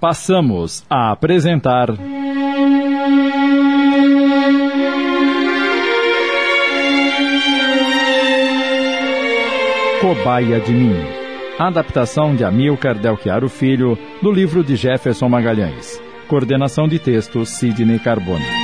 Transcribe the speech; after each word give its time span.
Passamos 0.00 0.82
a 0.88 1.12
apresentar. 1.12 1.88
Cobaia 10.00 10.58
de 10.60 10.72
mim. 10.72 10.96
Adaptação 11.58 12.34
de 12.34 12.42
Amilcar 12.42 12.98
Delchiaro 12.98 13.50
Filho, 13.50 13.98
do 14.22 14.32
livro 14.32 14.64
de 14.64 14.74
Jefferson 14.74 15.28
Magalhães. 15.28 16.00
Coordenação 16.28 16.88
de 16.88 16.98
texto 16.98 17.44
Sidney 17.44 17.98
Carbone. 17.98 18.59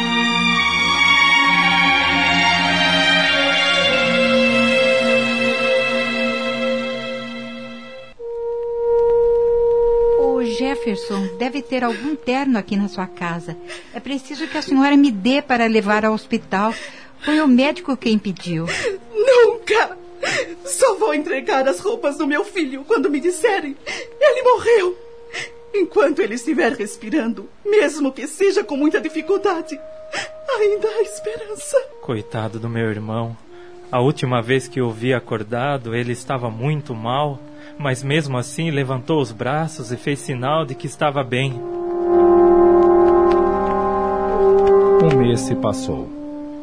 Jefferson 11.06 11.36
deve 11.38 11.62
ter 11.62 11.84
algum 11.84 12.16
terno 12.16 12.58
aqui 12.58 12.76
na 12.76 12.88
sua 12.88 13.06
casa. 13.06 13.56
É 13.94 14.00
preciso 14.00 14.46
que 14.48 14.58
a 14.58 14.62
senhora 14.62 14.96
me 14.96 15.10
dê 15.10 15.40
para 15.40 15.66
levar 15.66 16.04
ao 16.04 16.12
hospital. 16.12 16.74
Foi 17.20 17.40
o 17.40 17.48
médico 17.48 17.96
quem 17.96 18.18
pediu. 18.18 18.66
Nunca! 19.14 19.96
Só 20.64 20.96
vou 20.96 21.14
entregar 21.14 21.66
as 21.68 21.78
roupas 21.80 22.18
do 22.18 22.26
meu 22.26 22.44
filho 22.44 22.84
quando 22.84 23.10
me 23.10 23.20
disserem. 23.20 23.76
Ele 24.20 24.42
morreu. 24.42 24.98
Enquanto 25.74 26.20
ele 26.20 26.34
estiver 26.34 26.72
respirando, 26.72 27.48
mesmo 27.64 28.12
que 28.12 28.26
seja 28.26 28.64
com 28.64 28.76
muita 28.76 29.00
dificuldade, 29.00 29.78
ainda 30.58 30.88
há 30.88 31.02
esperança. 31.02 31.78
Coitado 32.00 32.58
do 32.58 32.68
meu 32.68 32.90
irmão. 32.90 33.36
A 33.92 34.00
última 34.00 34.42
vez 34.42 34.66
que 34.66 34.80
o 34.80 34.90
vi 34.90 35.14
acordado, 35.14 35.94
ele 35.94 36.12
estava 36.12 36.50
muito 36.50 36.94
mal 36.94 37.38
mas 37.78 38.02
mesmo 38.02 38.36
assim 38.36 38.70
levantou 38.70 39.20
os 39.20 39.32
braços 39.32 39.92
e 39.92 39.96
fez 39.96 40.18
sinal 40.18 40.64
de 40.64 40.74
que 40.74 40.86
estava 40.86 41.22
bem. 41.22 41.52
Um 45.02 45.18
mês 45.18 45.40
se 45.40 45.54
passou. 45.54 46.10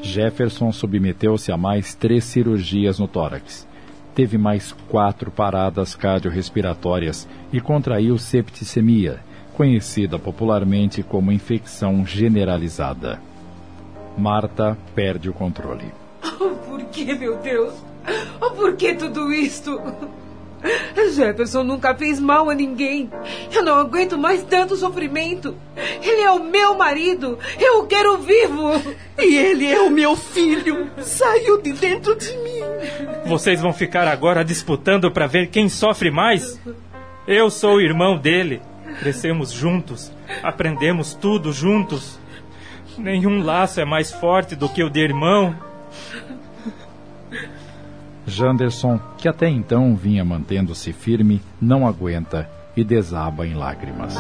Jefferson 0.02 0.72
submeteu-se 0.72 1.52
a 1.52 1.58
mais 1.58 1.96
três 1.96 2.26
cirurgias 2.26 3.00
no 3.00 3.08
tórax. 3.08 3.68
Teve 4.14 4.38
mais 4.38 4.74
quatro 4.90 5.32
paradas 5.32 5.96
cardiorrespiratórias 5.96 7.28
e 7.52 7.62
contraiu 7.62 8.18
septicemia, 8.18 9.20
conhecida 9.54 10.20
popularmente 10.20 11.02
como 11.02 11.32
infecção 11.32 12.06
generalizada. 12.06 13.22
Marta 14.18 14.78
perde 14.94 15.30
o 15.30 15.34
controle. 15.34 15.86
Oh, 16.40 16.56
por 16.56 16.84
que, 16.86 17.14
meu 17.14 17.38
Deus? 17.38 17.74
Oh, 18.42 18.52
por 18.52 18.76
que 18.76 18.96
tudo 18.96 19.32
isto? 19.32 19.80
Jefferson 21.14 21.64
nunca 21.64 21.94
fez 21.96 22.20
mal 22.20 22.50
a 22.50 22.56
ninguém. 22.56 23.10
Eu 23.54 23.64
não 23.64 23.76
aguento 23.76 24.18
mais 24.18 24.44
tanto 24.44 24.76
sofrimento. 24.76 25.56
Ele 26.02 26.22
é 26.22 26.32
o 26.32 26.44
meu 26.44 26.76
marido. 26.76 27.38
Eu 27.60 27.80
o 27.80 27.88
quero 27.88 28.18
vivo. 28.18 28.72
E 29.18 29.38
ele 29.38 29.68
é 29.68 29.82
o 29.82 29.90
meu 29.90 30.16
filho. 30.16 30.90
Saiu 31.00 31.62
de 31.62 31.74
dentro 31.74 32.16
de 32.16 32.36
mim. 32.38 32.62
Vocês 33.26 33.62
vão 33.62 33.74
ficar 33.74 34.08
agora 34.08 34.44
disputando 34.44 35.12
para 35.12 35.28
ver 35.28 35.48
quem 35.48 35.70
sofre 35.70 36.10
mais? 36.10 36.60
Eu 37.28 37.50
sou 37.50 37.76
o 37.76 37.82
irmão 37.82 38.18
dele. 38.18 38.62
Crescemos 39.00 39.52
juntos. 39.52 40.12
Aprendemos 40.42 41.14
tudo 41.14 41.52
juntos. 41.52 42.20
Nenhum 42.98 43.44
laço 43.44 43.80
é 43.82 43.86
mais 43.86 44.12
forte 44.12 44.56
do 44.56 44.70
que 44.70 44.84
o 44.84 44.90
de 44.90 45.00
irmão. 45.00 45.56
Janderson, 48.26 49.00
que 49.18 49.28
até 49.28 49.50
então 49.50 49.96
vinha 49.96 50.24
mantendo-se 50.24 50.94
firme, 50.94 51.42
não 51.62 51.88
aguenta 51.88 52.50
e 52.76 52.84
desaba 52.84 53.46
em 53.46 53.54
lágrimas. 53.54 54.16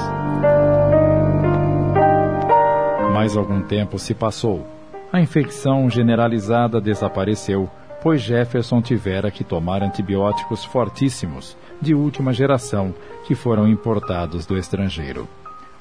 Mais 3.13 3.37
algum 3.37 3.61
tempo 3.61 3.97
se 3.97 4.13
passou. 4.13 4.67
A 5.11 5.21
infecção 5.21 5.89
generalizada 5.89 6.81
desapareceu, 6.81 7.69
pois 8.01 8.21
Jefferson 8.21 8.81
tivera 8.81 9.31
que 9.31 9.43
tomar 9.43 9.83
antibióticos 9.83 10.65
fortíssimos, 10.65 11.55
de 11.81 11.93
última 11.93 12.33
geração, 12.33 12.93
que 13.25 13.35
foram 13.35 13.67
importados 13.67 14.45
do 14.45 14.57
estrangeiro. 14.57 15.27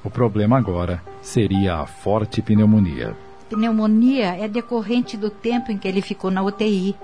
O 0.03 0.09
problema 0.09 0.57
agora 0.57 1.01
seria 1.21 1.75
a 1.75 1.85
forte 1.85 2.41
pneumonia. 2.41 3.15
Pneumonia 3.49 4.35
é 4.35 4.47
decorrente 4.47 5.15
do 5.15 5.29
tempo 5.29 5.71
em 5.71 5.77
que 5.77 5.87
ele 5.87 6.01
ficou 6.01 6.29
na 6.29 6.43
UTI. 6.43 6.95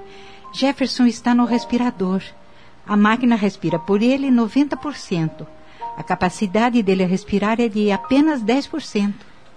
Jefferson 0.51 1.05
está 1.05 1.35
no 1.35 1.45
respirador. 1.45 2.21
A 2.85 2.97
máquina 2.97 3.35
respira 3.35 3.77
por 3.77 4.01
ele 4.01 4.29
90%. 4.29 5.45
A 5.95 6.03
capacidade 6.03 6.81
dele 6.81 7.03
a 7.03 7.07
respirar 7.07 7.61
é 7.61 7.67
de 7.67 7.91
apenas 7.91 8.41
10%. 8.41 9.13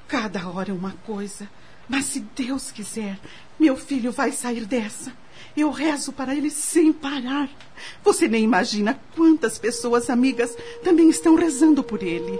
Cada 0.06 0.47
hora 0.48 0.70
é 0.70 0.75
uma 0.75 0.94
coisa. 1.06 1.48
Mas 1.88 2.04
se 2.06 2.20
Deus 2.36 2.70
quiser, 2.70 3.19
meu 3.58 3.76
filho 3.76 4.12
vai 4.12 4.31
sair 4.32 4.66
dessa. 4.66 5.12
Eu 5.56 5.70
rezo 5.70 6.12
para 6.12 6.34
ele 6.34 6.50
sem 6.50 6.92
parar. 6.92 7.48
Você 8.04 8.28
nem 8.28 8.44
imagina 8.44 9.00
quantas 9.16 9.58
pessoas 9.58 10.10
amigas 10.10 10.54
também 10.84 11.08
estão 11.08 11.34
rezando 11.34 11.82
por 11.82 12.02
ele. 12.02 12.38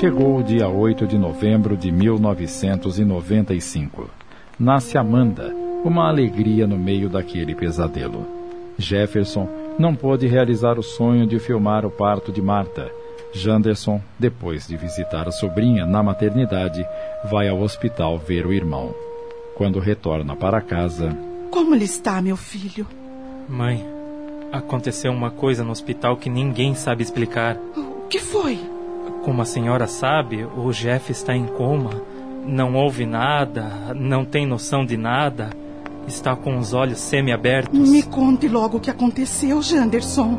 Chegou 0.00 0.38
o 0.38 0.42
dia 0.42 0.68
8 0.68 1.06
de 1.06 1.16
novembro 1.18 1.76
de 1.76 1.92
1995 1.92 4.10
nasce 4.60 4.98
Amanda, 4.98 5.56
uma 5.84 6.08
alegria 6.08 6.66
no 6.66 6.78
meio 6.78 7.08
daquele 7.08 7.54
pesadelo. 7.54 8.26
Jefferson 8.78 9.48
não 9.78 9.94
pôde 9.94 10.26
realizar 10.26 10.78
o 10.78 10.82
sonho 10.82 11.26
de 11.26 11.38
filmar 11.38 11.86
o 11.86 11.90
parto 11.90 12.32
de 12.32 12.42
Marta. 12.42 12.90
Janderson, 13.32 14.00
depois 14.18 14.66
de 14.66 14.76
visitar 14.76 15.28
a 15.28 15.32
sobrinha 15.32 15.86
na 15.86 16.02
maternidade, 16.02 16.84
vai 17.30 17.48
ao 17.48 17.60
hospital 17.60 18.18
ver 18.18 18.46
o 18.46 18.52
irmão. 18.52 18.94
Quando 19.56 19.78
retorna 19.78 20.34
para 20.34 20.60
casa. 20.60 21.16
Como 21.50 21.74
ele 21.74 21.84
está, 21.84 22.20
meu 22.20 22.36
filho? 22.36 22.86
Mãe, 23.48 23.86
aconteceu 24.52 25.12
uma 25.12 25.30
coisa 25.30 25.62
no 25.62 25.70
hospital 25.70 26.16
que 26.16 26.28
ninguém 26.28 26.74
sabe 26.74 27.02
explicar. 27.02 27.56
O 27.76 28.08
que 28.08 28.18
foi? 28.18 28.58
Como 29.22 29.42
a 29.42 29.44
senhora 29.44 29.86
sabe, 29.86 30.44
o 30.44 30.70
Jeff 30.72 31.12
está 31.12 31.34
em 31.34 31.46
coma 31.46 31.90
não 32.44 32.74
ouve 32.74 33.06
nada, 33.06 33.94
não 33.94 34.24
tem 34.24 34.46
noção 34.46 34.84
de 34.84 34.96
nada, 34.96 35.50
está 36.06 36.34
com 36.36 36.58
os 36.58 36.72
olhos 36.72 36.98
semi-abertos. 36.98 37.78
Me 37.78 38.02
conte 38.02 38.48
logo 38.48 38.78
o 38.78 38.80
que 38.80 38.90
aconteceu, 38.90 39.62
Janderson. 39.62 40.38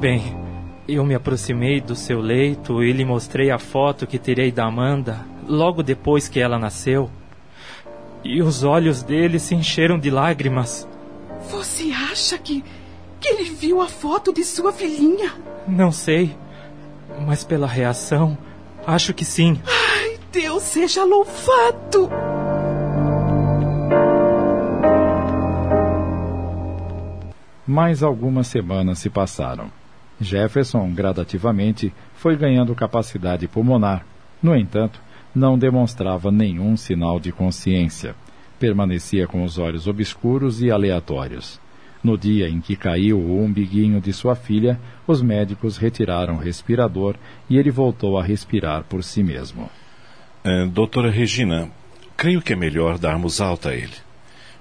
Bem, 0.00 0.36
eu 0.88 1.04
me 1.04 1.14
aproximei 1.14 1.80
do 1.80 1.94
seu 1.94 2.20
leito 2.20 2.82
e 2.82 2.92
lhe 2.92 3.04
mostrei 3.04 3.50
a 3.50 3.58
foto 3.58 4.06
que 4.06 4.18
tirei 4.18 4.52
da 4.52 4.66
Amanda 4.66 5.24
logo 5.46 5.82
depois 5.82 6.28
que 6.28 6.40
ela 6.40 6.58
nasceu. 6.58 7.10
E 8.24 8.42
os 8.42 8.64
olhos 8.64 9.02
dele 9.02 9.38
se 9.38 9.54
encheram 9.54 9.98
de 9.98 10.10
lágrimas. 10.10 10.86
Você 11.50 11.92
acha 11.92 12.36
que 12.38 12.64
que 13.20 13.28
ele 13.28 13.44
viu 13.44 13.80
a 13.80 13.88
foto 13.88 14.32
de 14.32 14.44
sua 14.44 14.72
filhinha? 14.72 15.32
Não 15.66 15.90
sei, 15.90 16.36
mas 17.26 17.44
pela 17.44 17.66
reação, 17.66 18.36
acho 18.86 19.14
que 19.14 19.24
sim. 19.24 19.60
Deus 20.32 20.62
seja 20.64 21.02
louvado! 21.02 22.10
Mais 27.66 28.02
algumas 28.02 28.46
semanas 28.46 28.98
se 29.00 29.10
passaram. 29.10 29.70
Jefferson, 30.20 30.92
gradativamente, 30.92 31.92
foi 32.14 32.36
ganhando 32.36 32.74
capacidade 32.74 33.48
pulmonar. 33.48 34.06
No 34.42 34.54
entanto, 34.54 35.00
não 35.34 35.58
demonstrava 35.58 36.30
nenhum 36.30 36.76
sinal 36.76 37.18
de 37.18 37.32
consciência. 37.32 38.14
Permanecia 38.58 39.26
com 39.26 39.42
os 39.44 39.58
olhos 39.58 39.86
obscuros 39.86 40.62
e 40.62 40.70
aleatórios. 40.70 41.60
No 42.02 42.16
dia 42.16 42.48
em 42.48 42.60
que 42.60 42.76
caiu 42.76 43.18
o 43.18 43.42
umbiguinho 43.44 44.00
de 44.00 44.12
sua 44.12 44.36
filha, 44.36 44.78
os 45.06 45.20
médicos 45.20 45.76
retiraram 45.76 46.36
o 46.36 46.40
respirador 46.40 47.16
e 47.50 47.58
ele 47.58 47.70
voltou 47.70 48.16
a 48.16 48.22
respirar 48.22 48.84
por 48.84 49.02
si 49.02 49.22
mesmo. 49.22 49.68
É, 50.44 50.64
doutora 50.66 51.10
Regina, 51.10 51.68
creio 52.16 52.40
que 52.40 52.52
é 52.52 52.56
melhor 52.56 52.96
darmos 52.96 53.40
alta 53.40 53.70
a 53.70 53.74
ele. 53.74 53.96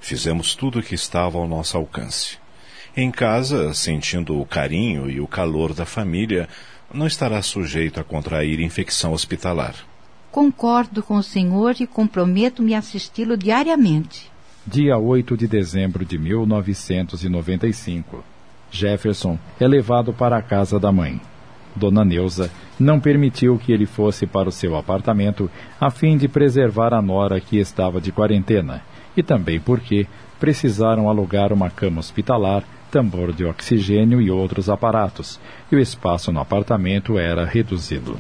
Fizemos 0.02 0.56
tudo 0.56 0.80
o 0.80 0.84
que 0.84 0.96
estava 0.96 1.38
ao 1.38 1.48
nosso 1.48 1.78
alcance. 1.78 2.38
Em 2.97 3.12
casa, 3.12 3.74
sentindo 3.74 4.39
o 4.39 4.45
carinho 4.45 5.09
e 5.09 5.19
o 5.19 5.27
calor 5.27 5.74
da 5.74 5.86
família, 5.86 6.47
não 6.94 7.06
estará 7.06 7.42
sujeito 7.42 8.00
a 8.00 8.06
contrair 8.06 8.62
infecção 8.62 9.12
hospitalar. 9.12 9.75
Concordo 10.31 11.03
com 11.03 11.15
o 11.15 11.24
senhor 11.24 11.75
e 11.81 11.88
comprometo-me 11.88 12.74
a 12.74 12.80
assisti-lo 12.80 13.36
diariamente. 13.36 14.31
Dia 14.65 14.97
8 14.97 15.36
de 15.36 15.45
dezembro 15.45 16.06
de 16.06 16.18
1995. 16.18 18.24
Jefferson 18.71 19.38
é 19.59 19.68
levado 19.68 20.13
para 20.13 20.38
a 20.38 20.42
casa 20.42 20.80
da 20.80 20.89
mãe. 20.89 21.19
Dona 21.75 22.06
Neuza 22.06 22.50
não 22.80 23.01
permitiu 23.01 23.57
que 23.57 23.74
ele 23.74 23.86
fosse 23.86 24.25
para 24.25 24.47
o 24.47 24.53
seu 24.53 24.77
apartamento 24.77 25.51
a 25.81 25.92
fim 25.92 26.18
de 26.18 26.30
preservar 26.30 26.94
a 26.94 27.01
nora 27.01 27.42
que 27.42 27.57
estava 27.57 28.00
de 28.00 28.13
quarentena 28.13 28.81
e 29.18 29.21
também 29.21 29.59
porque 29.59 30.07
precisaram 30.39 31.09
alugar 31.09 31.51
uma 31.51 31.69
cama 31.69 32.00
hospitalar, 32.00 32.63
tambor 32.95 33.33
de 33.33 33.44
oxigênio 33.44 34.21
e 34.21 34.31
outros 34.31 34.69
aparatos, 34.69 35.38
e 35.69 35.75
o 35.75 35.80
espaço 35.80 36.31
no 36.31 36.39
apartamento 36.39 37.19
era 37.19 37.44
reduzido. 37.44 38.18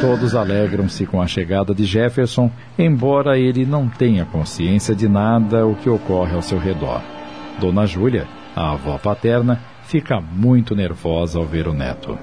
Todos 0.00 0.36
alegram-se 0.36 1.04
com 1.04 1.20
a 1.20 1.26
chegada 1.26 1.74
de 1.74 1.84
Jefferson, 1.84 2.48
embora 2.78 3.36
ele 3.36 3.66
não 3.66 3.88
tenha 3.88 4.24
consciência 4.24 4.94
de 4.94 5.08
nada 5.08 5.66
o 5.66 5.74
que 5.74 5.90
ocorre 5.90 6.36
ao 6.36 6.42
seu 6.42 6.60
redor. 6.60 7.02
Dona 7.60 7.86
Júlia, 7.86 8.28
a 8.54 8.74
avó 8.74 8.96
paterna, 8.96 9.60
fica 9.82 10.20
muito 10.20 10.76
nervosa 10.76 11.40
ao 11.40 11.44
ver 11.44 11.66
o 11.66 11.74
neto. 11.74 12.16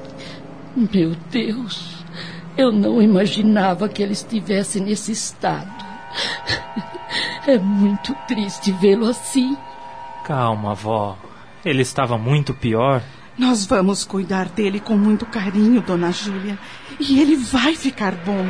Meu 0.93 1.13
Deus, 1.29 2.05
eu 2.57 2.71
não 2.71 3.01
imaginava 3.01 3.89
que 3.89 4.01
ele 4.01 4.13
estivesse 4.13 4.79
nesse 4.79 5.11
estado. 5.11 5.83
É 7.47 7.59
muito 7.59 8.15
triste 8.27 8.71
vê-lo 8.71 9.07
assim. 9.07 9.55
Calma, 10.23 10.71
avó. 10.71 11.15
Ele 11.63 11.81
estava 11.81 12.17
muito 12.17 12.53
pior. 12.53 13.01
Nós 13.37 13.65
vamos 13.65 14.03
cuidar 14.03 14.49
dele 14.49 14.79
com 14.79 14.97
muito 14.97 15.25
carinho, 15.25 15.81
dona 15.81 16.11
Júlia. 16.11 16.57
E 16.99 17.19
ele 17.19 17.35
vai 17.35 17.75
ficar 17.75 18.13
bom. 18.15 18.49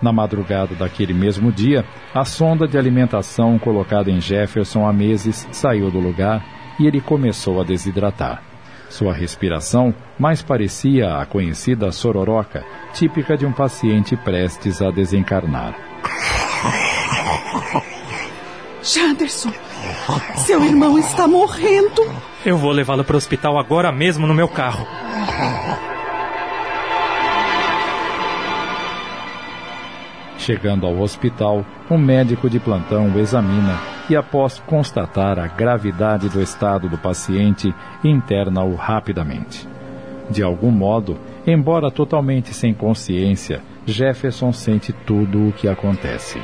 Na 0.00 0.12
madrugada 0.12 0.76
daquele 0.76 1.12
mesmo 1.12 1.50
dia, 1.50 1.84
a 2.14 2.24
sonda 2.24 2.68
de 2.68 2.78
alimentação 2.78 3.58
colocada 3.58 4.10
em 4.10 4.20
Jefferson 4.20 4.86
há 4.86 4.92
meses 4.92 5.48
saiu 5.50 5.90
do 5.90 5.98
lugar 5.98 6.44
e 6.78 6.86
ele 6.86 7.00
começou 7.00 7.60
a 7.60 7.64
desidratar. 7.64 8.47
Sua 8.88 9.12
respiração 9.12 9.94
mais 10.18 10.42
parecia 10.42 11.18
a 11.18 11.26
conhecida 11.26 11.92
sororoca, 11.92 12.64
típica 12.94 13.36
de 13.36 13.44
um 13.44 13.52
paciente 13.52 14.16
prestes 14.16 14.80
a 14.80 14.90
desencarnar. 14.90 15.74
Janderson, 18.82 19.52
seu 20.36 20.64
irmão 20.64 20.98
está 20.98 21.28
morrendo. 21.28 22.02
Eu 22.44 22.56
vou 22.56 22.72
levá-lo 22.72 23.04
para 23.04 23.14
o 23.14 23.18
hospital 23.18 23.58
agora 23.58 23.92
mesmo 23.92 24.26
no 24.26 24.34
meu 24.34 24.48
carro. 24.48 24.86
Chegando 30.38 30.86
ao 30.86 30.98
hospital, 30.98 31.64
um 31.90 31.98
médico 31.98 32.48
de 32.48 32.58
plantão 32.58 33.10
o 33.10 33.18
examina 33.18 33.97
e, 34.08 34.16
após 34.16 34.58
constatar 34.60 35.38
a 35.38 35.46
gravidade 35.46 36.28
do 36.28 36.42
estado 36.42 36.88
do 36.88 36.96
paciente, 36.96 37.74
interna-o 38.02 38.74
rapidamente. 38.74 39.68
De 40.30 40.42
algum 40.42 40.70
modo, 40.70 41.18
embora 41.46 41.90
totalmente 41.90 42.52
sem 42.52 42.74
consciência, 42.74 43.62
Jefferson 43.86 44.52
sente 44.52 44.92
tudo 44.92 45.48
o 45.48 45.52
que 45.52 45.68
acontece. 45.68 46.40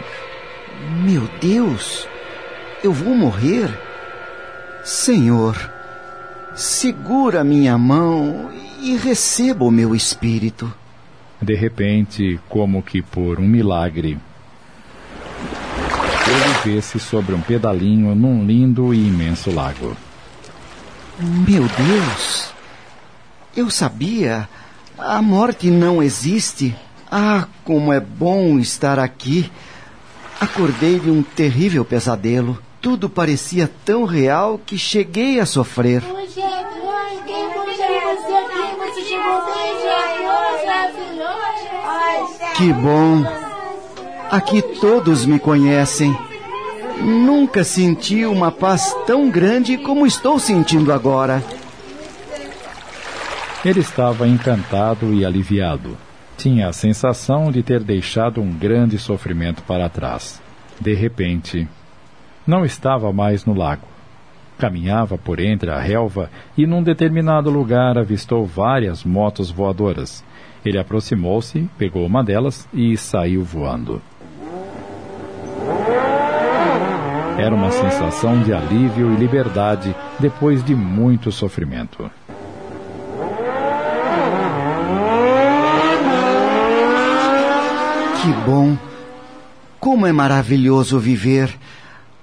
Meu 1.02 1.22
Deus! 1.40 2.08
Eu 2.82 2.92
vou 2.92 3.14
morrer? 3.14 3.70
Senhor, 4.82 5.56
segura 6.54 7.42
minha 7.42 7.78
mão 7.78 8.50
e 8.82 8.96
receba 8.96 9.64
o 9.64 9.70
meu 9.70 9.94
espírito. 9.94 10.70
De 11.40 11.54
repente, 11.54 12.38
como 12.48 12.82
que 12.82 13.00
por 13.00 13.40
um 13.40 13.46
milagre, 13.46 14.18
ele 16.26 16.74
vê-se 16.74 16.98
sobre 16.98 17.34
um 17.34 17.40
pedalinho 17.40 18.14
num 18.14 18.44
lindo 18.44 18.94
e 18.94 19.08
imenso 19.08 19.50
lago. 19.50 19.96
Meu 21.18 21.62
Deus! 21.62 22.52
Eu 23.56 23.70
sabia. 23.70 24.48
A 24.98 25.22
morte 25.22 25.70
não 25.70 26.02
existe. 26.02 26.74
Ah, 27.10 27.46
como 27.64 27.92
é 27.92 28.00
bom 28.00 28.58
estar 28.58 28.98
aqui. 28.98 29.50
Acordei 30.40 30.98
de 30.98 31.10
um 31.10 31.22
terrível 31.22 31.84
pesadelo. 31.84 32.58
Tudo 32.80 33.08
parecia 33.08 33.70
tão 33.84 34.04
real 34.04 34.60
que 34.64 34.76
cheguei 34.76 35.40
a 35.40 35.46
sofrer. 35.46 36.02
Que 42.56 42.72
bom! 42.72 43.43
Aqui 44.34 44.60
todos 44.80 45.24
me 45.24 45.38
conhecem. 45.38 46.12
Nunca 47.00 47.62
senti 47.62 48.26
uma 48.26 48.50
paz 48.50 48.92
tão 49.06 49.30
grande 49.30 49.78
como 49.78 50.04
estou 50.04 50.40
sentindo 50.40 50.92
agora. 50.92 51.40
Ele 53.64 53.78
estava 53.78 54.26
encantado 54.26 55.14
e 55.14 55.24
aliviado. 55.24 55.96
Tinha 56.36 56.66
a 56.66 56.72
sensação 56.72 57.52
de 57.52 57.62
ter 57.62 57.84
deixado 57.84 58.40
um 58.40 58.50
grande 58.52 58.98
sofrimento 58.98 59.62
para 59.62 59.88
trás. 59.88 60.42
De 60.80 60.94
repente, 60.94 61.68
não 62.44 62.64
estava 62.64 63.12
mais 63.12 63.44
no 63.44 63.54
lago. 63.54 63.86
Caminhava 64.58 65.16
por 65.16 65.38
entre 65.38 65.70
a 65.70 65.78
relva 65.78 66.28
e, 66.58 66.66
num 66.66 66.82
determinado 66.82 67.50
lugar, 67.50 67.96
avistou 67.96 68.44
várias 68.44 69.04
motos 69.04 69.48
voadoras. 69.48 70.24
Ele 70.64 70.78
aproximou-se, 70.78 71.70
pegou 71.78 72.04
uma 72.04 72.24
delas 72.24 72.68
e 72.74 72.96
saiu 72.96 73.44
voando. 73.44 74.02
Era 77.44 77.54
uma 77.54 77.70
sensação 77.70 78.42
de 78.42 78.54
alívio 78.54 79.12
e 79.12 79.16
liberdade 79.18 79.94
depois 80.18 80.64
de 80.64 80.74
muito 80.74 81.30
sofrimento. 81.30 82.10
Que 88.22 88.32
bom! 88.46 88.78
Como 89.78 90.06
é 90.06 90.12
maravilhoso 90.12 90.98
viver! 90.98 91.54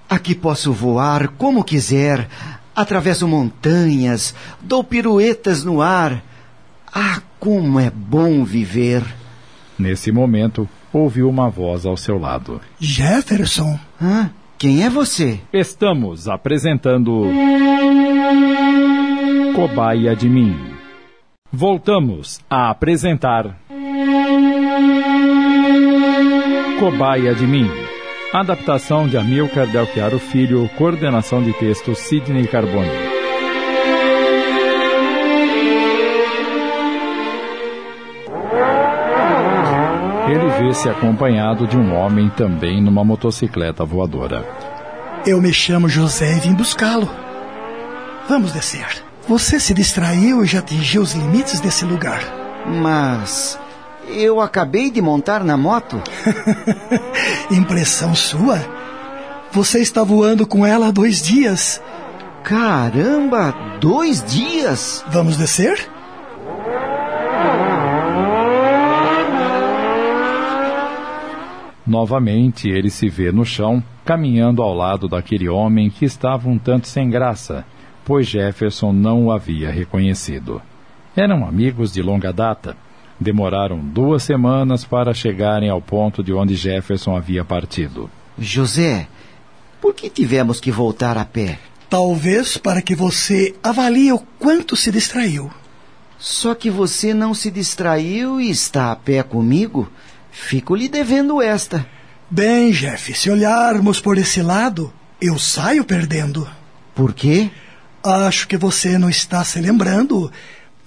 Aqui 0.09 0.33
posso 0.33 0.73
voar 0.73 1.27
como 1.37 1.63
quiser, 1.63 2.27
atravesso 2.75 3.27
montanhas, 3.27 4.33
dou 4.59 4.83
piruetas 4.83 5.63
no 5.63 5.83
ar. 5.83 6.19
Ah, 6.91 7.21
como 7.39 7.79
é 7.79 7.91
bom 7.91 8.43
viver! 8.43 9.03
Nesse 9.77 10.11
momento, 10.11 10.67
ouviu 10.91 11.29
uma 11.29 11.47
voz 11.47 11.85
ao 11.85 11.95
seu 11.95 12.17
lado. 12.17 12.59
Jefferson? 12.79 13.79
Hã? 14.01 14.31
Quem 14.61 14.83
é 14.83 14.91
você? 14.91 15.39
Estamos 15.51 16.27
apresentando. 16.27 17.23
Cobaia 19.55 20.15
de 20.15 20.29
mim. 20.29 20.55
Voltamos 21.51 22.39
a 22.47 22.69
apresentar. 22.69 23.57
Cobaia 26.79 27.33
de 27.33 27.47
mim. 27.47 27.67
Adaptação 28.31 29.07
de 29.07 29.17
Amilcar 29.17 29.65
Delchiaro 29.65 30.19
Filho, 30.19 30.69
coordenação 30.77 31.41
de 31.41 31.53
texto 31.53 31.95
Sidney 31.95 32.45
Carbone. 32.45 33.10
Vê-se 40.61 40.87
acompanhado 40.87 41.65
de 41.65 41.75
um 41.75 41.95
homem 41.95 42.29
também 42.29 42.81
numa 42.81 43.03
motocicleta 43.03 43.83
voadora. 43.83 44.45
Eu 45.25 45.41
me 45.41 45.51
chamo 45.51 45.89
José 45.89 46.37
e 46.37 46.39
vim 46.39 46.53
buscá-lo. 46.53 47.09
Vamos 48.29 48.51
descer. 48.51 49.03
Você 49.27 49.59
se 49.59 49.73
distraiu 49.73 50.43
e 50.43 50.47
já 50.47 50.59
atingiu 50.59 51.01
os 51.01 51.13
limites 51.13 51.59
desse 51.59 51.83
lugar. 51.83 52.21
Mas 52.67 53.57
eu 54.07 54.39
acabei 54.39 54.91
de 54.91 55.01
montar 55.01 55.43
na 55.43 55.57
moto. 55.57 55.99
Impressão 57.49 58.13
sua? 58.13 58.59
Você 59.51 59.79
está 59.79 60.03
voando 60.03 60.45
com 60.45 60.65
ela 60.65 60.87
há 60.87 60.91
dois 60.91 61.21
dias. 61.21 61.81
Caramba, 62.43 63.53
dois 63.79 64.23
dias? 64.23 65.03
Vamos 65.09 65.37
descer? 65.37 65.89
Novamente 71.91 72.69
ele 72.69 72.89
se 72.89 73.09
vê 73.09 73.33
no 73.33 73.43
chão, 73.43 73.83
caminhando 74.05 74.63
ao 74.63 74.73
lado 74.73 75.09
daquele 75.09 75.49
homem 75.49 75.89
que 75.89 76.05
estava 76.05 76.47
um 76.47 76.57
tanto 76.57 76.87
sem 76.87 77.09
graça, 77.09 77.65
pois 78.05 78.29
Jefferson 78.29 78.93
não 78.93 79.25
o 79.25 79.31
havia 79.31 79.69
reconhecido. 79.69 80.61
Eram 81.13 81.45
amigos 81.45 81.91
de 81.91 82.01
longa 82.01 82.31
data. 82.31 82.77
Demoraram 83.19 83.77
duas 83.77 84.23
semanas 84.23 84.85
para 84.85 85.13
chegarem 85.13 85.69
ao 85.69 85.81
ponto 85.81 86.23
de 86.23 86.31
onde 86.31 86.55
Jefferson 86.55 87.13
havia 87.13 87.43
partido. 87.43 88.09
José, 88.39 89.09
por 89.81 89.93
que 89.93 90.09
tivemos 90.09 90.61
que 90.61 90.71
voltar 90.71 91.17
a 91.17 91.25
pé? 91.25 91.59
Talvez 91.89 92.55
para 92.55 92.81
que 92.81 92.95
você 92.95 93.53
avalie 93.61 94.13
o 94.13 94.19
quanto 94.39 94.77
se 94.77 94.93
distraiu. 94.93 95.51
Só 96.17 96.55
que 96.55 96.69
você 96.69 97.13
não 97.13 97.33
se 97.33 97.51
distraiu 97.51 98.39
e 98.39 98.49
está 98.49 98.93
a 98.93 98.95
pé 98.95 99.21
comigo? 99.23 99.89
Fico 100.31 100.75
lhe 100.75 100.87
devendo 100.87 101.41
esta. 101.41 101.85
Bem, 102.29 102.71
Jeff, 102.71 103.13
se 103.13 103.29
olharmos 103.29 103.99
por 103.99 104.17
esse 104.17 104.41
lado, 104.41 104.91
eu 105.19 105.37
saio 105.37 105.83
perdendo. 105.83 106.49
Por 106.95 107.13
quê? 107.13 107.49
Acho 108.03 108.47
que 108.47 108.57
você 108.57 108.97
não 108.97 109.09
está 109.09 109.43
se 109.43 109.59
lembrando, 109.59 110.31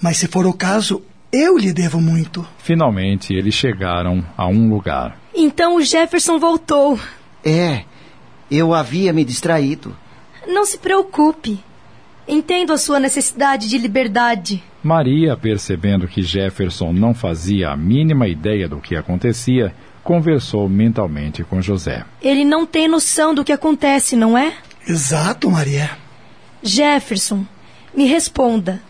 mas 0.01 0.17
se 0.17 0.27
for 0.27 0.47
o 0.47 0.53
caso, 0.53 1.03
Eu 1.37 1.59
lhe 1.59 1.73
devo 1.73 2.01
muito. 2.01 2.47
Finalmente 2.59 3.35
eles 3.35 3.55
chegaram 3.55 4.25
a 4.37 4.47
um 4.47 4.71
lugar. 4.71 5.19
Então 5.35 5.75
o 5.75 5.83
Jefferson 5.83 6.39
voltou. 6.39 6.97
É, 7.45 7.83
eu 8.49 8.73
havia 8.73 9.13
me 9.13 9.25
distraído. 9.25 9.97
Não 10.47 10.65
se 10.65 10.79
preocupe. 10.79 11.59
Entendo 12.29 12.73
a 12.73 12.79
sua 12.79 13.01
necessidade 13.01 13.69
de 13.69 13.79
liberdade. 13.79 14.63
Maria, 14.85 15.35
percebendo 15.35 16.07
que 16.07 16.23
Jefferson 16.23 16.93
não 16.93 17.14
fazia 17.14 17.71
a 17.71 17.76
mínima 17.76 18.29
ideia 18.29 18.69
do 18.69 18.76
que 18.81 18.95
acontecia, 18.95 19.75
conversou 20.03 20.69
mentalmente 20.69 21.43
com 21.43 21.62
José. 21.62 22.05
Ele 22.21 22.45
não 22.45 22.67
tem 22.67 22.87
noção 22.87 23.35
do 23.35 23.43
que 23.43 23.50
acontece, 23.50 24.14
não 24.14 24.37
é? 24.37 24.53
Exato, 24.87 25.50
Maria. 25.50 25.97
Jefferson, 26.62 27.47
me 27.97 28.05
responda. 28.05 28.83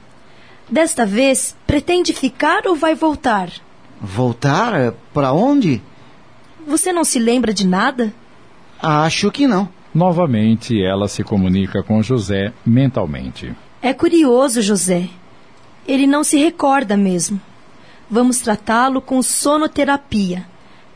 Desta 0.69 1.07
vez, 1.07 1.57
pretende 1.65 2.13
ficar 2.13 2.67
ou 2.67 2.75
vai 2.75 2.97
voltar? 2.97 3.49
Voltar? 4.01 4.93
Para 5.13 5.33
onde? 5.33 5.81
Você 6.67 6.93
não 6.93 7.05
se 7.05 7.21
lembra 7.21 7.55
de 7.55 7.65
nada? 7.65 8.13
Acho 8.83 9.31
que 9.31 9.47
não. 9.47 9.69
Novamente, 9.95 10.83
ela 10.83 11.07
se 11.07 11.23
comunica 11.23 11.85
com 11.85 12.03
José 12.03 12.53
mentalmente. 12.67 13.53
É 13.81 13.95
curioso, 13.95 14.61
José. 14.61 15.09
Ele 15.87 16.07
não 16.07 16.25
se 16.25 16.37
recorda 16.39 16.97
mesmo. 16.97 17.41
Vamos 18.11 18.39
tratá-lo 18.39 19.01
com 19.01 19.23
sonoterapia. 19.23 20.47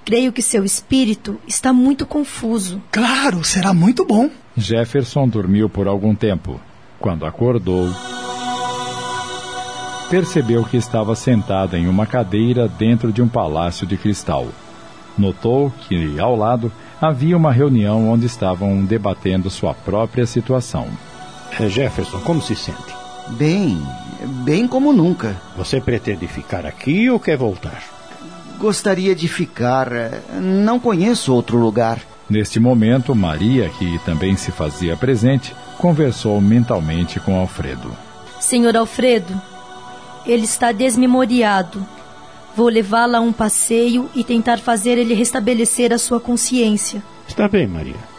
Creio 0.05 0.33
que 0.33 0.41
seu 0.41 0.65
espírito 0.65 1.39
está 1.47 1.73
muito 1.73 2.07
confuso. 2.07 2.81
Claro, 2.91 3.45
será 3.45 3.75
muito 3.75 4.05
bom. 4.07 4.31
Jefferson 4.57 5.29
dormiu 5.29 5.69
por 5.69 5.87
algum 5.87 6.15
tempo. 6.15 6.61
Quando 6.99 7.27
acordou, 7.27 7.89
percebeu 10.09 10.65
que 10.65 10.77
estava 10.77 11.15
sentado 11.15 11.77
em 11.77 11.87
uma 11.87 12.07
cadeira 12.07 12.67
dentro 12.67 13.13
de 13.13 13.21
um 13.21 13.29
palácio 13.29 13.87
de 13.87 13.97
cristal. 13.97 14.49
Notou 15.17 15.71
que, 15.71 16.19
ao 16.19 16.35
lado, 16.35 16.73
havia 17.01 17.37
uma 17.37 17.53
reunião 17.53 18.09
onde 18.09 18.27
estavam 18.27 18.85
debatendo 18.85 19.51
sua 19.51 19.75
própria 19.75 20.27
situação. 20.27 20.89
É, 21.59 21.69
Jefferson, 21.69 22.21
como 22.21 22.41
se 22.41 22.55
sente? 22.55 22.95
Bem, 23.31 23.81
bem 24.25 24.67
como 24.67 24.93
nunca. 24.93 25.37
Você 25.57 25.81
pretende 25.81 26.27
ficar 26.27 26.67
aqui 26.67 27.09
ou 27.11 27.21
quer 27.21 27.37
voltar? 27.37 27.83
Gostaria 28.59 29.15
de 29.15 29.29
ficar. 29.29 29.91
Não 30.41 30.81
conheço 30.81 31.35
outro 31.35 31.57
lugar. 31.57 32.01
Neste 32.29 32.61
momento, 32.61 33.15
Maria, 33.15 33.71
que 33.71 33.99
também 34.01 34.37
se 34.37 34.51
fazia 34.51 34.97
presente, 34.97 35.55
conversou 35.79 36.41
mentalmente 36.41 37.19
com 37.21 37.39
Alfredo. 37.39 37.91
Senhor 38.39 38.77
Alfredo, 38.77 39.41
ele 40.27 40.45
está 40.45 40.73
desmemoriado. 40.73 41.87
Vou 42.55 42.69
levá-lo 42.69 43.17
a 43.17 43.21
um 43.21 43.33
passeio 43.33 44.11
e 44.15 44.25
tentar 44.25 44.59
fazer 44.59 44.99
ele 44.99 45.15
restabelecer 45.15 45.93
a 45.93 45.99
sua 45.99 46.21
consciência. 46.21 47.03
Está 47.27 47.49
bem, 47.49 47.67
Maria. 47.67 48.18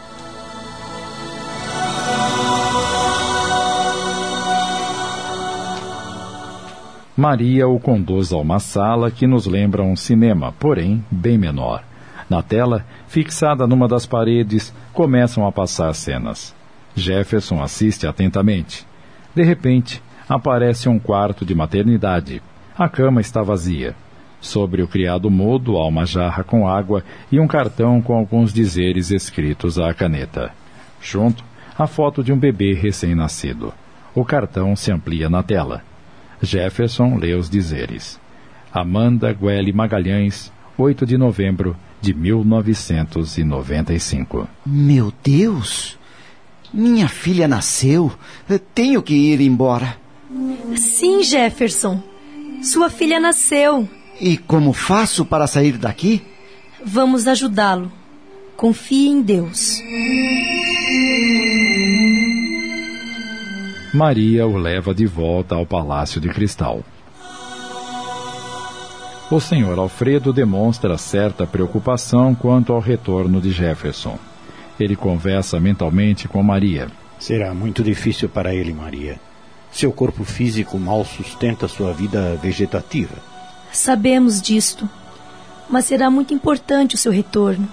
Maria 7.20 7.68
o 7.68 7.78
conduz 7.78 8.32
a 8.32 8.38
uma 8.38 8.58
sala 8.58 9.10
que 9.10 9.26
nos 9.26 9.44
lembra 9.44 9.82
um 9.82 9.94
cinema, 9.94 10.54
porém 10.58 11.04
bem 11.10 11.36
menor. 11.36 11.84
Na 12.30 12.42
tela, 12.42 12.82
fixada 13.08 13.66
numa 13.66 13.86
das 13.86 14.06
paredes, 14.06 14.74
começam 14.90 15.46
a 15.46 15.52
passar 15.52 15.94
cenas. 15.94 16.56
Jefferson 16.96 17.62
assiste 17.62 18.06
atentamente. 18.06 18.86
De 19.34 19.42
repente, 19.42 20.02
aparece 20.26 20.88
um 20.88 20.98
quarto 20.98 21.44
de 21.44 21.54
maternidade. 21.54 22.42
A 22.74 22.88
cama 22.88 23.20
está 23.20 23.42
vazia. 23.42 23.94
Sobre 24.40 24.80
o 24.80 24.88
criado 24.88 25.30
mudo 25.30 25.76
há 25.76 25.86
uma 25.86 26.06
jarra 26.06 26.42
com 26.42 26.66
água 26.66 27.04
e 27.30 27.38
um 27.38 27.46
cartão 27.46 28.00
com 28.00 28.14
alguns 28.14 28.50
dizeres 28.50 29.10
escritos 29.10 29.78
à 29.78 29.92
caneta. 29.92 30.52
Junto, 31.02 31.44
a 31.78 31.86
foto 31.86 32.24
de 32.24 32.32
um 32.32 32.38
bebê 32.38 32.72
recém-nascido. 32.72 33.74
O 34.14 34.24
cartão 34.24 34.74
se 34.74 34.90
amplia 34.90 35.28
na 35.28 35.42
tela. 35.42 35.82
Jefferson 36.42 37.16
lê 37.16 37.34
os 37.34 37.50
dizeres. 37.50 38.20
Amanda 38.72 39.32
Gueli 39.32 39.72
Magalhães, 39.72 40.52
8 40.78 41.04
de 41.04 41.18
novembro 41.18 41.76
de 42.00 42.14
1995. 42.14 44.48
Meu 44.64 45.12
Deus! 45.22 45.98
Minha 46.72 47.08
filha 47.08 47.48
nasceu. 47.48 48.12
Tenho 48.74 49.02
que 49.02 49.14
ir 49.14 49.40
embora. 49.40 49.96
Sim, 50.76 51.22
Jefferson. 51.22 52.02
Sua 52.62 52.88
filha 52.88 53.18
nasceu. 53.18 53.88
E 54.20 54.36
como 54.36 54.72
faço 54.72 55.24
para 55.24 55.46
sair 55.46 55.76
daqui? 55.76 56.22
Vamos 56.84 57.26
ajudá-lo. 57.26 57.90
Confie 58.56 59.08
em 59.08 59.22
Deus. 59.22 59.82
Maria 63.92 64.46
o 64.46 64.56
leva 64.56 64.94
de 64.94 65.04
volta 65.04 65.56
ao 65.56 65.66
Palácio 65.66 66.20
de 66.20 66.28
Cristal. 66.28 66.84
O 69.28 69.40
senhor 69.40 69.76
Alfredo 69.80 70.32
demonstra 70.32 70.96
certa 70.96 71.44
preocupação 71.44 72.32
quanto 72.32 72.72
ao 72.72 72.78
retorno 72.78 73.40
de 73.40 73.50
Jefferson. 73.50 74.16
Ele 74.78 74.94
conversa 74.94 75.58
mentalmente 75.58 76.28
com 76.28 76.40
Maria. 76.40 76.86
Será 77.18 77.52
muito 77.52 77.82
difícil 77.82 78.28
para 78.28 78.54
ele, 78.54 78.72
Maria. 78.72 79.20
Seu 79.72 79.90
corpo 79.90 80.22
físico 80.22 80.78
mal 80.78 81.04
sustenta 81.04 81.66
sua 81.66 81.92
vida 81.92 82.38
vegetativa. 82.40 83.16
Sabemos 83.72 84.40
disto, 84.40 84.88
mas 85.68 85.84
será 85.86 86.08
muito 86.08 86.32
importante 86.32 86.94
o 86.94 86.98
seu 86.98 87.10
retorno. 87.10 87.68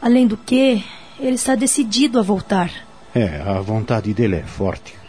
Além 0.00 0.26
do 0.26 0.38
que, 0.38 0.82
ele 1.20 1.34
está 1.34 1.54
decidido 1.54 2.18
a 2.18 2.22
voltar. 2.22 2.70
É, 3.14 3.42
a 3.42 3.60
vontade 3.60 4.12
dele 4.14 4.36
é 4.36 4.42
forte. 4.42 5.03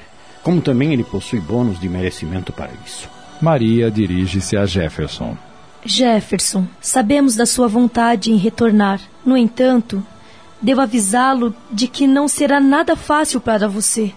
Como 0.46 0.62
também 0.62 0.94
ele 0.94 1.04
possui 1.04 1.40
bônus 1.40 1.80
de 1.80 1.90
merecimento 1.90 2.54
para 2.54 2.70
isso. 2.86 3.10
Maria 3.42 3.90
dirige-se 3.90 4.56
a 4.56 4.64
Jefferson. 4.64 5.36
Jefferson, 5.84 6.68
sabemos 6.80 7.36
da 7.36 7.48
sua 7.48 7.68
vontade 7.68 8.32
em 8.32 8.38
retornar. 8.38 9.02
No 9.26 9.36
entanto, 9.36 10.06
devo 10.62 10.82
avisá-lo 10.82 11.52
de 11.72 11.88
que 11.88 12.06
não 12.06 12.28
será 12.28 12.60
nada 12.60 12.96
fácil 12.96 13.42
para 13.42 13.68
você. 13.68 14.14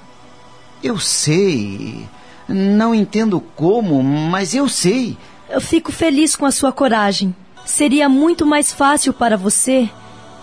Eu 0.84 0.98
sei. 0.98 2.04
Não 2.46 2.94
entendo 2.94 3.40
como, 3.56 4.02
mas 4.02 4.54
eu 4.54 4.68
sei. 4.68 5.16
Eu 5.48 5.62
fico 5.62 5.90
feliz 5.90 6.36
com 6.36 6.44
a 6.44 6.50
sua 6.50 6.70
coragem. 6.70 7.34
Seria 7.64 8.06
muito 8.06 8.44
mais 8.44 8.70
fácil 8.70 9.14
para 9.14 9.38
você 9.38 9.88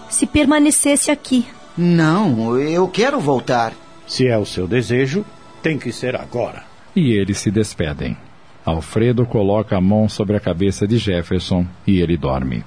se 0.09 0.25
permanecesse 0.25 1.11
aqui. 1.11 1.45
Não, 1.77 2.59
eu 2.59 2.87
quero 2.87 3.19
voltar. 3.19 3.71
Se 4.07 4.27
é 4.27 4.35
o 4.35 4.47
seu 4.47 4.67
desejo, 4.67 5.23
tem 5.65 5.79
que 5.79 5.91
ser 5.91 6.15
agora. 6.15 6.63
E 6.95 7.13
eles 7.13 7.39
se 7.39 7.49
despedem. 7.49 8.15
Alfredo 8.63 9.25
coloca 9.25 9.75
a 9.75 9.81
mão 9.81 10.07
sobre 10.07 10.37
a 10.37 10.39
cabeça 10.39 10.87
de 10.87 10.99
Jefferson 10.99 11.65
e 11.87 11.99
ele 11.99 12.15
dorme. 12.15 12.63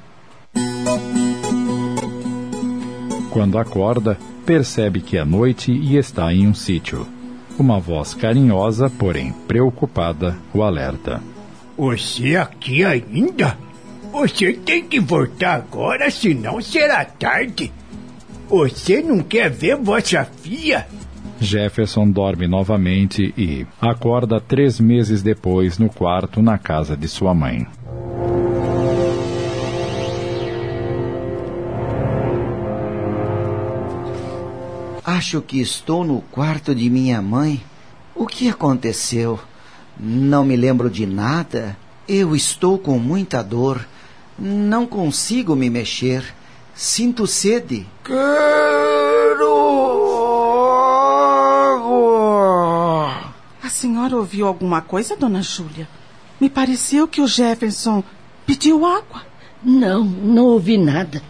Quando 3.30 3.56
acorda, 3.56 4.18
percebe 4.44 5.00
que 5.00 5.16
é 5.16 5.24
noite 5.24 5.70
e 5.70 5.96
está 5.96 6.32
em 6.32 6.48
um 6.48 6.52
sítio. 6.52 7.06
Uma 7.56 7.78
voz 7.78 8.14
carinhosa, 8.14 8.90
porém 8.90 9.32
preocupada, 9.46 10.36
o 10.52 10.64
alerta. 10.64 11.22
Você 11.76 12.34
aqui 12.34 12.84
ainda? 12.84 13.56
Você 14.10 14.54
tem 14.54 14.84
que 14.84 14.98
voltar 14.98 15.54
agora, 15.54 16.10
senão 16.10 16.60
será 16.60 17.04
tarde. 17.04 17.72
Você 18.48 19.00
não 19.00 19.20
quer 19.20 19.50
ver 19.50 19.76
vossa 19.76 20.24
filha? 20.24 20.88
Jefferson 21.40 22.10
dorme 22.10 22.46
novamente 22.46 23.32
e 23.36 23.66
acorda 23.80 24.40
três 24.40 24.80
meses 24.80 25.22
depois 25.22 25.78
no 25.78 25.88
quarto 25.88 26.42
na 26.42 26.58
casa 26.58 26.96
de 26.96 27.08
sua 27.08 27.34
mãe. 27.34 27.66
Acho 35.04 35.40
que 35.40 35.60
estou 35.60 36.04
no 36.04 36.20
quarto 36.20 36.74
de 36.74 36.90
minha 36.90 37.22
mãe. 37.22 37.62
O 38.14 38.26
que 38.26 38.48
aconteceu? 38.48 39.40
Não 39.98 40.44
me 40.44 40.54
lembro 40.54 40.90
de 40.90 41.06
nada. 41.06 41.76
Eu 42.06 42.36
estou 42.36 42.78
com 42.78 42.98
muita 42.98 43.42
dor. 43.42 43.86
Não 44.38 44.86
consigo 44.86 45.56
me 45.56 45.70
mexer. 45.70 46.22
Sinto 46.74 47.26
sede. 47.26 47.86
Quero 48.04 49.58
água. 51.74 53.32
A 53.62 53.68
senhora 53.68 54.14
ouviu 54.28 54.46
alguma 54.46 54.82
coisa, 54.82 55.16
dona 55.16 55.40
Júlia? 55.40 55.88
Me 56.38 56.50
pareceu 56.50 57.08
que 57.08 57.22
o 57.22 57.26
Jefferson 57.26 58.04
pediu 58.46 58.84
água. 58.84 59.22
Não, 59.64 60.04
não 60.04 60.44
ouvi 60.44 60.76
nada. 60.76 61.22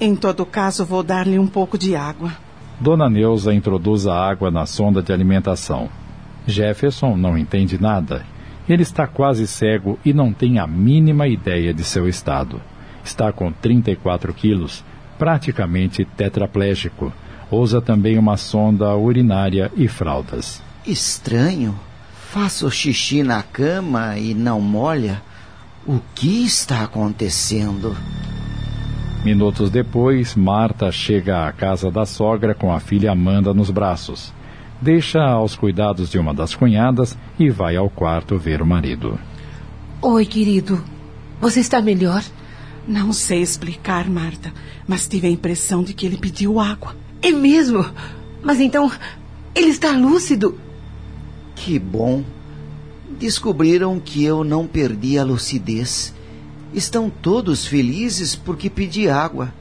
Em 0.00 0.14
todo 0.14 0.46
caso, 0.46 0.86
vou 0.86 1.02
dar-lhe 1.02 1.36
um 1.36 1.48
pouco 1.48 1.76
de 1.76 1.96
água. 1.96 2.32
Dona 2.80 3.10
Neuza 3.10 3.52
introduz 3.52 4.06
a 4.06 4.14
água 4.14 4.52
na 4.52 4.66
sonda 4.66 5.02
de 5.02 5.12
alimentação. 5.12 5.88
Jefferson 6.46 7.16
não 7.16 7.36
entende 7.36 7.80
nada. 7.80 8.24
Ele 8.68 8.82
está 8.82 9.04
quase 9.08 9.44
cego 9.48 9.98
e 10.04 10.12
não 10.12 10.32
tem 10.32 10.60
a 10.60 10.66
mínima 10.66 11.26
ideia 11.26 11.74
de 11.74 11.82
seu 11.82 12.08
estado. 12.08 12.60
Está 13.04 13.32
com 13.32 13.50
34 13.50 14.32
quilos, 14.32 14.84
praticamente 15.18 16.04
tetraplégico. 16.04 17.12
Usa 17.50 17.82
também 17.82 18.16
uma 18.16 18.36
sonda 18.36 18.96
urinária 18.96 19.72
e 19.76 19.88
fraldas. 19.88 20.62
Estranho. 20.86 21.78
Faço 22.32 22.70
xixi 22.70 23.22
na 23.22 23.42
cama 23.42 24.16
e 24.16 24.32
não 24.32 24.58
molha. 24.58 25.22
O 25.86 26.00
que 26.14 26.46
está 26.46 26.82
acontecendo? 26.82 27.94
Minutos 29.22 29.68
depois, 29.68 30.34
Marta 30.34 30.90
chega 30.90 31.46
à 31.46 31.52
casa 31.52 31.90
da 31.90 32.06
sogra 32.06 32.54
com 32.54 32.72
a 32.72 32.80
filha 32.80 33.12
Amanda 33.12 33.52
nos 33.52 33.70
braços. 33.70 34.32
Deixa 34.80 35.20
aos 35.20 35.54
cuidados 35.54 36.08
de 36.08 36.18
uma 36.18 36.32
das 36.32 36.54
cunhadas 36.54 37.18
e 37.38 37.50
vai 37.50 37.76
ao 37.76 37.90
quarto 37.90 38.38
ver 38.38 38.62
o 38.62 38.66
marido. 38.66 39.20
Oi, 40.00 40.24
querido. 40.24 40.82
Você 41.38 41.60
está 41.60 41.82
melhor? 41.82 42.24
Não 42.88 43.12
sei 43.12 43.42
explicar, 43.42 44.08
Marta, 44.08 44.54
mas 44.88 45.06
tive 45.06 45.26
a 45.26 45.30
impressão 45.30 45.84
de 45.84 45.92
que 45.92 46.06
ele 46.06 46.16
pediu 46.16 46.58
água. 46.58 46.96
É 47.20 47.30
mesmo? 47.30 47.84
Mas 48.42 48.58
então, 48.58 48.90
ele 49.54 49.68
está 49.68 49.92
lúcido. 49.92 50.58
Que 51.64 51.78
bom. 51.78 52.24
Descobriram 53.20 54.00
que 54.00 54.24
eu 54.24 54.42
não 54.42 54.66
perdi 54.66 55.16
a 55.16 55.22
lucidez. 55.22 56.12
Estão 56.74 57.08
todos 57.08 57.64
felizes 57.64 58.34
porque 58.34 58.68
pedi 58.68 59.08
água. 59.08 59.54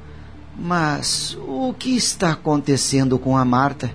Mas 0.57 1.37
o 1.47 1.71
que 1.77 1.95
está 1.95 2.31
acontecendo 2.31 3.19
com 3.19 3.37
a 3.37 3.45
Marta? 3.45 3.91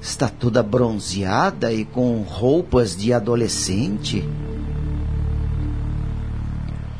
Está 0.00 0.26
toda 0.30 0.62
bronzeada 0.62 1.70
e 1.70 1.84
com 1.84 2.22
roupas 2.22 2.96
de 2.96 3.12
adolescente. 3.12 4.26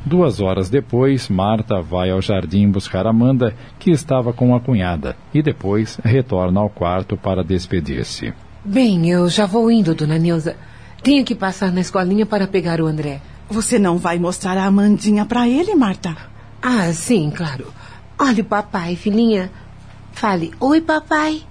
Duas 0.04 0.40
horas 0.40 0.68
depois, 0.68 1.30
Marta 1.30 1.80
vai 1.80 2.10
ao 2.10 2.20
jardim 2.20 2.70
buscar 2.70 3.06
Amanda, 3.06 3.56
que 3.78 3.90
estava 3.90 4.30
com 4.34 4.54
a 4.54 4.60
cunhada, 4.60 5.16
e 5.32 5.42
depois 5.42 5.98
retorna 6.04 6.60
ao 6.60 6.68
quarto 6.68 7.16
para 7.16 7.42
despedir-se. 7.42 8.34
Bem, 8.64 9.10
eu 9.10 9.28
já 9.28 9.44
vou 9.44 9.70
indo, 9.70 9.94
dona 9.94 10.18
Neuza. 10.18 10.56
Tenho 11.02 11.22
que 11.22 11.34
passar 11.34 11.70
na 11.70 11.82
escolinha 11.82 12.24
para 12.24 12.46
pegar 12.46 12.80
o 12.80 12.86
André. 12.86 13.20
Você 13.50 13.78
não 13.78 13.98
vai 13.98 14.18
mostrar 14.18 14.56
a 14.56 14.64
Amandinha 14.64 15.26
para 15.26 15.46
ele, 15.46 15.74
Marta? 15.74 16.16
Ah, 16.62 16.90
sim, 16.94 17.30
claro. 17.30 17.66
Olha 18.18 18.42
o 18.42 18.46
papai, 18.46 18.96
filhinha. 18.96 19.52
Fale, 20.12 20.50
oi, 20.58 20.80
papai. 20.80 21.42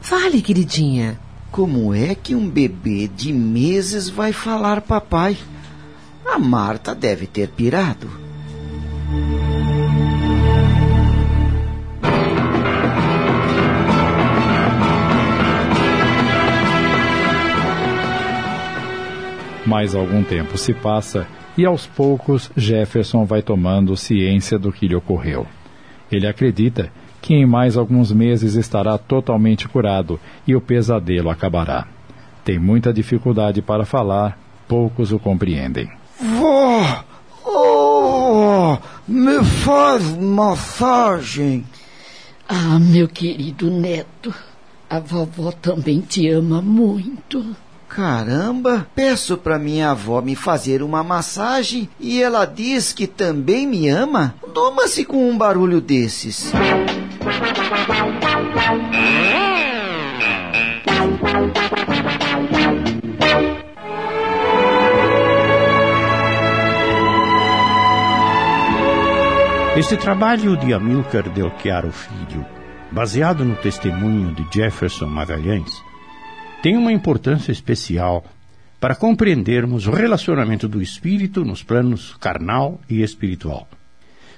Fale, 0.00 0.40
queridinha. 0.40 1.18
Como 1.50 1.92
é 1.92 2.14
que 2.14 2.36
um 2.36 2.48
bebê 2.48 3.08
de 3.08 3.32
meses 3.32 4.08
vai 4.08 4.32
falar 4.32 4.80
papai? 4.80 5.36
A 6.24 6.38
Marta 6.38 6.94
deve 6.94 7.26
ter 7.26 7.48
pirado. 7.48 8.08
Mais 19.66 19.94
algum 19.94 20.22
tempo 20.22 20.58
se 20.58 20.74
passa 20.74 21.26
e 21.56 21.64
aos 21.64 21.86
poucos 21.86 22.50
Jefferson 22.56 23.24
vai 23.24 23.42
tomando 23.42 23.96
ciência 23.96 24.58
do 24.58 24.72
que 24.72 24.88
lhe 24.88 24.94
ocorreu. 24.94 25.46
Ele 26.10 26.26
acredita 26.26 26.90
que 27.22 27.34
em 27.34 27.46
mais 27.46 27.76
alguns 27.76 28.12
meses 28.12 28.54
estará 28.54 28.98
totalmente 28.98 29.66
curado 29.66 30.20
e 30.46 30.54
o 30.54 30.60
pesadelo 30.60 31.30
acabará. 31.30 31.86
Tem 32.44 32.58
muita 32.58 32.92
dificuldade 32.92 33.62
para 33.62 33.86
falar, 33.86 34.38
poucos 34.68 35.10
o 35.12 35.18
compreendem. 35.18 35.90
Vó! 36.20 37.04
Oh! 37.46 38.76
Me 39.08 39.42
faz 39.42 40.02
massagem! 40.18 41.64
Ah, 42.46 42.78
meu 42.78 43.08
querido 43.08 43.70
neto, 43.70 44.34
a 44.90 44.98
vovó 44.98 45.50
também 45.50 46.00
te 46.00 46.28
ama 46.28 46.60
muito. 46.60 47.56
Caramba, 47.94 48.88
peço 48.92 49.36
para 49.36 49.56
minha 49.56 49.92
avó 49.92 50.20
me 50.20 50.34
fazer 50.34 50.82
uma 50.82 51.04
massagem 51.04 51.88
e 52.00 52.20
ela 52.20 52.44
diz 52.44 52.92
que 52.92 53.06
também 53.06 53.68
me 53.68 53.88
ama? 53.88 54.34
Doma-se 54.52 55.04
com 55.04 55.30
um 55.30 55.38
barulho 55.38 55.80
desses. 55.80 56.50
Este 69.76 69.96
trabalho 69.96 70.56
de 70.56 70.74
Amilcar 70.74 71.30
Del 71.30 71.52
Chiaro 71.62 71.92
Filho, 71.92 72.44
baseado 72.90 73.44
no 73.44 73.54
testemunho 73.54 74.34
de 74.34 74.44
Jefferson 74.52 75.06
Magalhães, 75.06 75.80
tem 76.64 76.78
uma 76.78 76.94
importância 76.94 77.52
especial 77.52 78.24
para 78.80 78.94
compreendermos 78.94 79.86
o 79.86 79.90
relacionamento 79.90 80.66
do 80.66 80.80
espírito 80.80 81.44
nos 81.44 81.62
planos 81.62 82.16
carnal 82.18 82.80
e 82.88 83.02
espiritual. 83.02 83.68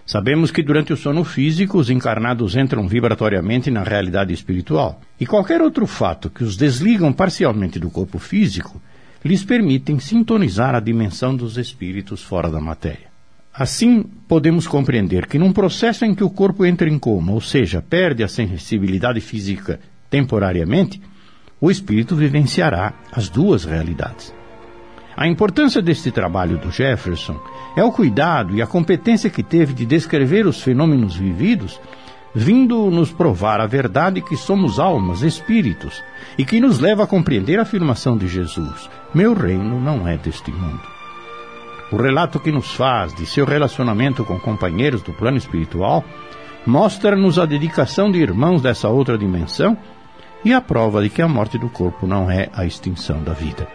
Sabemos 0.04 0.50
que 0.50 0.60
durante 0.60 0.92
o 0.92 0.96
sono 0.96 1.22
físico 1.22 1.78
os 1.78 1.88
encarnados 1.88 2.56
entram 2.56 2.88
vibratoriamente 2.88 3.70
na 3.70 3.84
realidade 3.84 4.34
espiritual, 4.34 5.00
e 5.20 5.24
qualquer 5.24 5.62
outro 5.62 5.86
fato 5.86 6.28
que 6.28 6.42
os 6.42 6.56
desligam 6.56 7.12
parcialmente 7.12 7.78
do 7.78 7.90
corpo 7.90 8.18
físico 8.18 8.82
lhes 9.24 9.44
permitem 9.44 10.00
sintonizar 10.00 10.74
a 10.74 10.80
dimensão 10.80 11.36
dos 11.36 11.56
espíritos 11.56 12.24
fora 12.24 12.50
da 12.50 12.60
matéria. 12.60 13.06
Assim, 13.54 14.02
podemos 14.26 14.66
compreender 14.66 15.28
que 15.28 15.38
num 15.38 15.52
processo 15.52 16.04
em 16.04 16.12
que 16.12 16.24
o 16.24 16.30
corpo 16.30 16.66
entra 16.66 16.90
em 16.90 16.98
coma, 16.98 17.30
ou 17.30 17.40
seja, 17.40 17.80
perde 17.80 18.24
a 18.24 18.28
sensibilidade 18.28 19.20
física 19.20 19.78
temporariamente, 20.10 21.00
o 21.60 21.70
espírito 21.70 22.14
vivenciará 22.14 22.92
as 23.12 23.28
duas 23.28 23.64
realidades. 23.64 24.34
A 25.16 25.26
importância 25.26 25.80
deste 25.80 26.10
trabalho 26.10 26.58
do 26.58 26.70
Jefferson 26.70 27.40
é 27.74 27.82
o 27.82 27.90
cuidado 27.90 28.54
e 28.54 28.60
a 28.60 28.66
competência 28.66 29.30
que 29.30 29.42
teve 29.42 29.72
de 29.72 29.86
descrever 29.86 30.46
os 30.46 30.60
fenômenos 30.60 31.16
vividos, 31.16 31.80
vindo 32.34 32.90
nos 32.90 33.10
provar 33.10 33.58
a 33.58 33.66
verdade 33.66 34.20
que 34.20 34.36
somos 34.36 34.78
almas, 34.78 35.22
espíritos, 35.22 36.04
e 36.36 36.44
que 36.44 36.60
nos 36.60 36.78
leva 36.78 37.04
a 37.04 37.06
compreender 37.06 37.58
a 37.58 37.62
afirmação 37.62 38.14
de 38.14 38.28
Jesus: 38.28 38.90
Meu 39.14 39.32
reino 39.32 39.80
não 39.80 40.06
é 40.06 40.18
deste 40.18 40.52
mundo. 40.52 40.82
O 41.90 41.96
relato 41.96 42.38
que 42.38 42.52
nos 42.52 42.74
faz 42.74 43.14
de 43.14 43.24
seu 43.24 43.46
relacionamento 43.46 44.22
com 44.22 44.38
companheiros 44.38 45.00
do 45.00 45.14
plano 45.14 45.38
espiritual 45.38 46.04
mostra-nos 46.66 47.38
a 47.38 47.46
dedicação 47.46 48.10
de 48.10 48.18
irmãos 48.18 48.60
dessa 48.60 48.88
outra 48.88 49.16
dimensão 49.16 49.78
e 50.44 50.52
a 50.52 50.60
prova 50.60 51.02
de 51.02 51.10
que 51.10 51.22
a 51.22 51.28
morte 51.28 51.58
do 51.58 51.68
corpo 51.68 52.06
não 52.06 52.30
é 52.30 52.48
a 52.52 52.64
extinção 52.64 53.22
da 53.22 53.32
vida. 53.32 53.66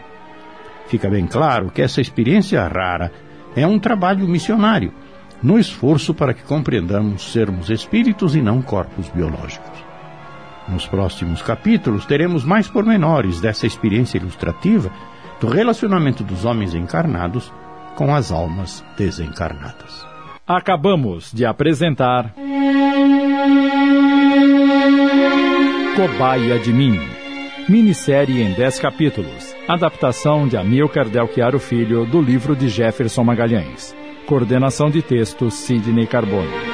Fica 0.88 1.10
bem 1.10 1.26
claro 1.26 1.72
que 1.72 1.82
essa 1.82 2.02
experiência 2.02 2.62
rara 2.68 3.12
é 3.56 3.66
um 3.66 3.80
trabalho 3.80 4.28
missionário, 4.28 4.94
no 5.42 5.58
esforço 5.58 6.14
para 6.14 6.34
que 6.34 6.44
compreendamos 6.44 7.32
sermos 7.32 7.70
espíritos 7.70 8.36
e 8.36 8.42
não 8.42 8.62
corpos 8.62 9.10
biológicos. 9.10 9.92
Nos 10.68 10.86
próximos 10.86 11.42
capítulos 11.42 12.06
teremos 12.06 12.44
mais 12.44 12.68
pormenores 12.68 13.42
dessa 13.42 13.66
experiência 13.66 14.18
ilustrativa 14.18 14.92
do 15.40 15.48
relacionamento 15.48 16.24
dos 16.24 16.46
homens 16.46 16.76
encarnados 16.76 17.52
com 17.96 18.14
as 18.14 18.32
almas 18.32 18.86
desencarnadas. 18.98 20.06
Acabamos 20.48 21.32
de 21.34 21.46
apresentar. 21.46 22.34
Cobaia 25.96 26.58
de 26.58 26.72
Mim. 26.72 26.98
Minissérie 27.68 28.42
em 28.42 28.54
10 28.54 28.80
capítulos. 28.80 29.54
Adaptação 29.68 30.48
de 30.48 30.56
Amilcar 30.56 31.10
Delchiaro 31.10 31.60
Filho 31.60 32.06
do 32.06 32.22
livro 32.22 32.56
de 32.56 32.70
Jefferson 32.70 33.26
Magalhães. 33.26 33.94
Coordenação 34.26 34.90
de 34.90 35.02
texto 35.02 35.52
Sidney 35.52 36.08
Carbone. 36.08 36.71